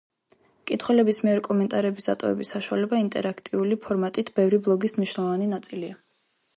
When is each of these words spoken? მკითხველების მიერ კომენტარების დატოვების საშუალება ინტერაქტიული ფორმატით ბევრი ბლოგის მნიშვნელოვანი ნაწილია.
მკითხველების 0.61 1.19
მიერ 1.25 1.41
კომენტარების 1.47 2.09
დატოვების 2.09 2.53
საშუალება 2.55 3.03
ინტერაქტიული 3.05 3.81
ფორმატით 3.87 4.35
ბევრი 4.41 4.65
ბლოგის 4.69 5.01
მნიშვნელოვანი 5.01 5.53
ნაწილია. 5.57 6.05